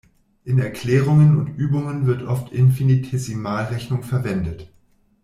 In 0.45 0.57
Erklärungen 0.57 1.37
und 1.37 1.59
Übungen 1.59 2.07
wird 2.07 2.23
oft 2.23 2.51
Infinitesimalrechnung 2.51 4.01
verwendet. 4.01 4.67